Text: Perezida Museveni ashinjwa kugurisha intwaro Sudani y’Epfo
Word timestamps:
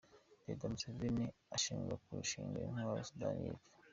Perezida 0.43 0.71
Museveni 0.71 1.25
ashinjwa 1.55 1.99
kugurisha 2.01 2.35
intwaro 2.39 3.03
Sudani 3.09 3.41
y’Epfo 3.45 3.67